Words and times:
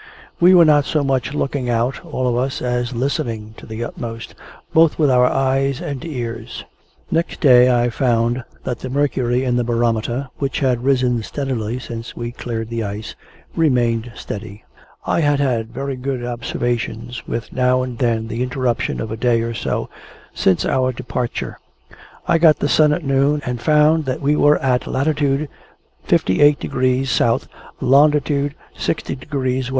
We 0.39 0.55
were 0.55 0.65
not 0.65 0.85
so 0.85 1.03
much 1.03 1.35
looking 1.35 1.69
out, 1.69 2.03
all 2.03 2.27
of 2.27 2.35
us, 2.35 2.59
as 2.59 2.91
listening 2.95 3.53
to 3.57 3.67
the 3.67 3.83
utmost, 3.83 4.33
both 4.73 4.97
with 4.97 5.11
our 5.11 5.27
eyes 5.27 5.79
and 5.79 6.03
ears. 6.03 6.65
Next 7.11 7.39
day, 7.39 7.69
I 7.71 7.91
found 7.91 8.43
that 8.63 8.79
the 8.79 8.89
mercury 8.89 9.43
in 9.43 9.57
the 9.57 9.63
barometer, 9.63 10.27
which 10.39 10.59
had 10.61 10.83
risen 10.83 11.21
steadily 11.21 11.77
since 11.77 12.15
we 12.17 12.31
cleared 12.31 12.69
the 12.69 12.81
ice, 12.83 13.13
remained 13.55 14.11
steady. 14.15 14.63
I 15.05 15.19
had 15.19 15.39
had 15.39 15.71
very 15.71 15.95
good 15.97 16.25
observations, 16.25 17.27
with 17.27 17.53
now 17.53 17.83
and 17.83 17.99
then 17.99 18.27
the 18.27 18.41
interruption 18.41 18.99
of 19.01 19.11
a 19.11 19.17
day 19.17 19.41
or 19.41 19.53
so, 19.53 19.87
since 20.33 20.65
our 20.65 20.91
departure. 20.91 21.59
I 22.27 22.39
got 22.39 22.57
the 22.57 22.67
sun 22.67 22.91
at 22.91 23.03
noon, 23.03 23.43
and 23.45 23.61
found 23.61 24.05
that 24.05 24.19
we 24.19 24.35
were 24.35 24.55
in 24.55 24.79
Lat. 24.91 25.45
58 26.05 26.59
degrees 26.59 27.21
S., 27.21 27.47
Long. 27.79 28.19
60 28.75 29.15
degrees 29.15 29.65
W. 29.67 29.69